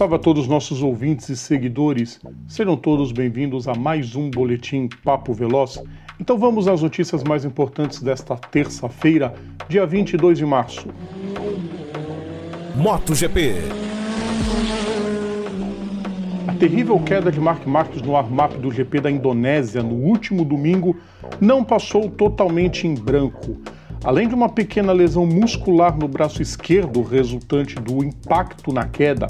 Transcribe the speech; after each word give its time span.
Salve 0.00 0.14
a 0.14 0.18
todos 0.18 0.44
os 0.44 0.48
nossos 0.48 0.82
ouvintes 0.82 1.28
e 1.28 1.36
seguidores. 1.36 2.18
Sejam 2.48 2.74
todos 2.74 3.12
bem-vindos 3.12 3.68
a 3.68 3.74
mais 3.74 4.16
um 4.16 4.30
boletim 4.30 4.88
Papo 5.04 5.34
Veloz. 5.34 5.78
Então 6.18 6.38
vamos 6.38 6.66
às 6.66 6.80
notícias 6.80 7.22
mais 7.22 7.44
importantes 7.44 8.00
desta 8.00 8.34
terça-feira, 8.34 9.34
dia 9.68 9.84
22 9.84 10.38
de 10.38 10.46
março. 10.46 10.88
MotoGP. 12.76 13.56
A 16.48 16.54
terrível 16.54 16.98
queda 17.00 17.30
de 17.30 17.38
Mark 17.38 17.66
Marques 17.66 18.00
no 18.00 18.16
armap 18.16 18.54
do 18.54 18.70
GP 18.70 19.02
da 19.02 19.10
Indonésia 19.10 19.82
no 19.82 19.96
último 19.96 20.46
domingo 20.46 20.96
não 21.38 21.62
passou 21.62 22.08
totalmente 22.08 22.86
em 22.86 22.94
branco. 22.94 23.58
Além 24.02 24.26
de 24.26 24.34
uma 24.34 24.48
pequena 24.48 24.94
lesão 24.94 25.26
muscular 25.26 25.94
no 25.94 26.08
braço 26.08 26.40
esquerdo 26.40 27.02
resultante 27.02 27.74
do 27.74 28.02
impacto 28.02 28.72
na 28.72 28.88
queda 28.88 29.26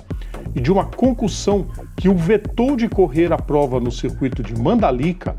e 0.55 0.61
de 0.61 0.71
uma 0.73 0.85
concussão 0.85 1.67
que 1.97 2.09
o 2.09 2.15
vetou 2.15 2.77
de 2.77 2.89
correr 2.89 3.33
a 3.33 3.37
prova 3.37 3.81
no 3.81 3.91
circuito 3.91 4.43
de 4.43 4.55
Mandalika, 4.59 5.37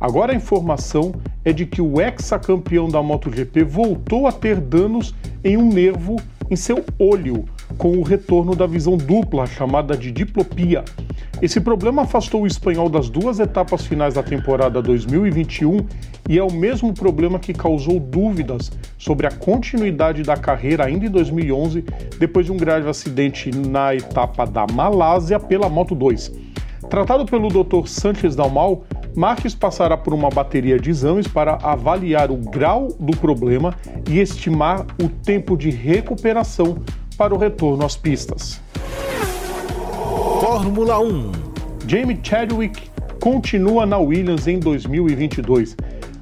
agora 0.00 0.32
a 0.32 0.36
informação 0.36 1.14
é 1.44 1.52
de 1.52 1.66
que 1.66 1.80
o 1.80 2.00
ex-campeão 2.00 2.88
da 2.88 3.02
MotoGP 3.02 3.64
voltou 3.64 4.26
a 4.26 4.32
ter 4.32 4.60
danos 4.60 5.14
em 5.42 5.56
um 5.56 5.68
nervo 5.68 6.16
em 6.50 6.56
seu 6.56 6.84
olho, 6.98 7.44
com 7.78 7.96
o 7.98 8.02
retorno 8.02 8.54
da 8.54 8.66
visão 8.66 8.96
dupla, 8.96 9.46
chamada 9.46 9.96
de 9.96 10.10
diplopia. 10.10 10.84
Esse 11.40 11.60
problema 11.60 12.02
afastou 12.02 12.42
o 12.42 12.46
espanhol 12.46 12.88
das 12.88 13.10
duas 13.10 13.40
etapas 13.40 13.84
finais 13.84 14.14
da 14.14 14.22
temporada 14.22 14.80
2021 14.80 15.86
e 16.28 16.38
é 16.38 16.42
o 16.42 16.52
mesmo 16.52 16.94
problema 16.94 17.38
que 17.38 17.52
causou 17.52 17.98
dúvidas 17.98 18.70
sobre 18.96 19.26
a 19.26 19.30
continuidade 19.30 20.22
da 20.22 20.36
carreira 20.36 20.84
ainda 20.84 21.06
em 21.06 21.10
2011, 21.10 21.84
depois 22.18 22.46
de 22.46 22.52
um 22.52 22.56
grave 22.56 22.88
acidente 22.88 23.50
na 23.50 23.92
etapa 23.94 24.46
da 24.46 24.66
Malásia 24.72 25.40
pela 25.40 25.68
Moto 25.68 25.94
2. 25.96 26.32
Tratado 26.88 27.26
pelo 27.26 27.48
Dr. 27.48 27.86
Sanchez 27.86 28.36
Dalmal, 28.36 28.84
Marques 29.16 29.54
passará 29.54 29.96
por 29.96 30.14
uma 30.14 30.30
bateria 30.30 30.78
de 30.78 30.90
exames 30.90 31.26
para 31.26 31.58
avaliar 31.62 32.30
o 32.30 32.36
grau 32.36 32.88
do 32.98 33.16
problema 33.16 33.74
e 34.08 34.20
estimar 34.20 34.86
o 35.02 35.08
tempo 35.08 35.56
de 35.56 35.70
recuperação 35.70 36.76
para 37.22 37.36
o 37.36 37.38
retorno 37.38 37.86
às 37.86 37.96
pistas. 37.96 38.60
Fórmula 40.40 40.98
1. 40.98 41.30
Jamie 41.86 42.18
Chadwick 42.20 42.90
continua 43.20 43.86
na 43.86 43.96
Williams 43.96 44.48
em 44.48 44.58
2022. 44.58 45.76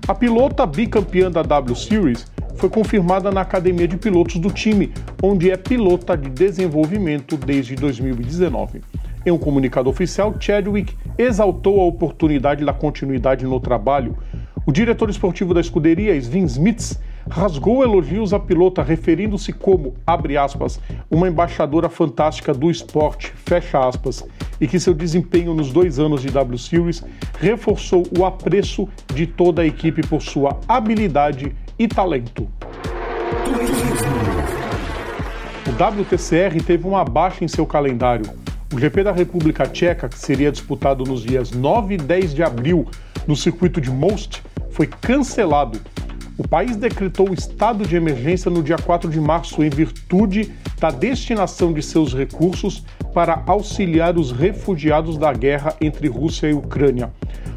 A 0.07 0.15
pilota 0.15 0.67
bicampeã 0.67 1.31
da 1.31 1.41
W 1.41 1.75
Series 1.75 2.31
foi 2.57 2.69
confirmada 2.69 3.31
na 3.31 3.41
academia 3.41 3.89
de 3.89 3.97
pilotos 3.97 4.37
do 4.37 4.51
time, 4.51 4.93
onde 5.23 5.51
é 5.51 5.57
pilota 5.57 6.19
de 6.19 6.29
desenvolvimento 6.29 7.35
desde 7.39 7.75
2019. 7.77 8.83
Em 9.25 9.31
um 9.31 9.39
comunicado 9.39 9.89
oficial, 9.89 10.35
Chadwick 10.39 10.95
exaltou 11.17 11.81
a 11.81 11.85
oportunidade 11.85 12.63
da 12.63 12.75
continuidade 12.75 13.47
no 13.47 13.59
trabalho. 13.59 14.19
O 14.67 14.71
diretor 14.71 15.09
esportivo 15.09 15.55
da 15.55 15.63
escuderia, 15.63 16.15
Sven 16.15 16.45
Smits, 16.45 17.01
rasgou 17.31 17.83
elogios 17.83 18.35
à 18.35 18.39
pilota, 18.39 18.83
referindo-se 18.83 19.53
como, 19.53 19.95
abre 20.05 20.37
aspas, 20.37 20.81
uma 21.09 21.29
embaixadora 21.29 21.89
fantástica 21.89 22.53
do 22.53 22.71
esporte, 22.71 23.33
fecha 23.47 23.79
aspas, 23.79 24.27
e 24.61 24.67
que 24.67 24.81
seu 24.81 24.93
desempenho 24.93 25.55
nos 25.55 25.73
dois 25.73 25.99
anos 25.99 26.21
de 26.21 26.31
W 26.31 26.59
Series 26.59 27.05
reforçou 27.39 28.05
o 28.19 28.25
apreço 28.25 28.89
de 29.15 29.27
toda 29.27 29.63
a 29.63 29.67
equipe 29.67 30.07
por 30.07 30.21
sua 30.21 30.59
habilidade 30.69 31.55
e 31.79 31.87
talento. 31.87 32.49
O 35.67 35.71
WTCR 35.73 36.63
teve 36.67 36.87
uma 36.87 37.05
baixa 37.05 37.45
em 37.45 37.49
seu 37.49 37.65
calendário. 37.65 38.29
O 38.75 38.79
GP 38.79 39.05
da 39.05 39.13
República 39.13 39.67
Tcheca, 39.67 40.09
que 40.09 40.19
seria 40.19 40.51
disputado 40.51 41.05
nos 41.05 41.23
dias 41.23 41.53
9 41.53 41.95
e 41.95 41.97
10 41.97 42.35
de 42.35 42.43
abril 42.43 42.87
no 43.27 43.37
circuito 43.37 43.81
de 43.81 43.91
Most, 43.91 44.43
foi 44.71 44.87
cancelado 44.87 45.81
o 46.41 46.49
país 46.49 46.75
decretou 46.75 47.29
o 47.29 47.35
estado 47.35 47.87
de 47.87 47.97
emergência 47.97 48.51
no 48.51 48.63
dia 48.63 48.79
4 48.79 49.11
de 49.11 49.21
março 49.21 49.63
em 49.63 49.69
virtude 49.69 50.51
da 50.81 50.91
destinação 50.91 51.71
de 51.71 51.83
seus 51.83 52.15
recursos 52.15 52.83
para 53.13 53.43
auxiliar 53.47 54.17
os 54.17 54.33
refugiados 54.33 55.19
da 55.19 55.35
guerra 55.35 55.77
entre 55.83 56.09
Rússia 56.09 56.49
e 56.49 56.55
Ucrânia. 56.55 57.13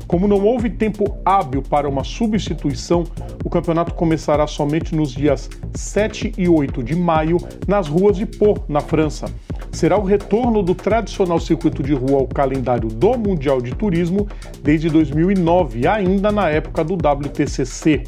Como 0.05 0.27
não 0.27 0.43
houve 0.43 0.69
tempo 0.69 1.17
hábil 1.23 1.61
para 1.61 1.88
uma 1.88 2.03
substituição, 2.03 3.05
o 3.41 3.49
campeonato 3.49 3.93
começará 3.93 4.45
somente 4.47 4.93
nos 4.93 5.13
dias 5.13 5.49
7 5.73 6.33
e 6.38 6.49
8 6.49 6.83
de 6.83 6.93
maio 6.93 7.38
nas 7.66 7.88
ruas 7.88 8.17
de 8.17 8.25
Pau, 8.25 8.66
na 8.67 8.81
França. 8.81 9.27
Será 9.72 9.97
o 9.97 10.03
retorno 10.03 10.61
do 10.61 10.75
tradicional 10.75 11.39
circuito 11.39 11.81
de 11.81 11.93
rua 11.93 12.19
ao 12.19 12.27
calendário 12.27 12.89
do 12.89 13.17
Mundial 13.17 13.61
de 13.61 13.73
Turismo 13.73 14.27
desde 14.61 14.89
2009, 14.89 15.88
ainda 15.88 16.33
na 16.33 16.49
época 16.49 16.83
do 16.83 16.95
WTCC. 16.95 18.03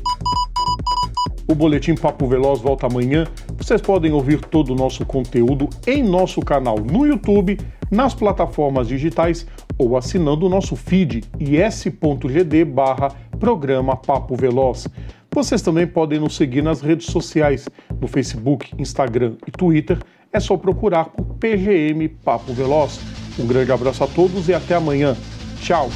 O 1.48 1.54
Boletim 1.54 1.96
Papo 1.96 2.28
Veloz 2.28 2.60
volta 2.60 2.88
amanhã. 2.88 3.26
Vocês 3.58 3.82
podem 3.82 4.12
ouvir 4.12 4.42
todo 4.42 4.74
o 4.74 4.76
nosso 4.76 5.06
conteúdo 5.06 5.70
em 5.86 6.04
nosso 6.04 6.42
canal 6.42 6.78
no 6.80 7.06
YouTube, 7.06 7.58
nas 7.92 8.14
plataformas 8.14 8.88
digitais 8.88 9.46
ou 9.78 9.96
assinando 9.96 10.48
o 10.48 10.50
nosso 10.50 10.76
feed 10.76 11.24
is.gd 11.40 12.66
barra 12.66 13.10
programa 13.40 13.96
Papo 13.96 14.36
Veloz. 14.36 14.88
Vocês 15.32 15.62
também 15.62 15.86
podem 15.86 16.20
nos 16.20 16.36
seguir 16.36 16.62
nas 16.62 16.82
redes 16.82 17.08
sociais, 17.08 17.68
no 18.00 18.08
Facebook, 18.08 18.72
Instagram 18.80 19.34
e 19.46 19.52
Twitter. 19.52 20.00
É 20.32 20.40
só 20.40 20.58
procurar 20.58 21.06
por 21.06 21.26
PGM 21.36 22.08
Papo 22.08 22.54
Veloz. 22.54 23.00
Um 23.38 23.46
grande 23.46 23.72
abraço 23.72 24.04
a 24.04 24.08
todos 24.08 24.48
e 24.48 24.54
até 24.54 24.76
amanhã. 24.76 25.16
Tchau! 25.62 25.90